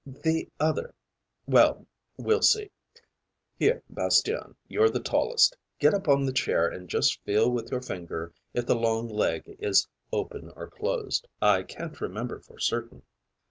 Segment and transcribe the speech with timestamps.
[0.03, 1.85] the other...well,
[2.17, 2.71] we'll see.
[3.59, 7.81] Here, Bastien, you're the tallest, get up on the chair and just feel with your
[7.83, 11.27] finger if the long leg is open or closed.
[11.39, 13.03] I can't remember for certain.'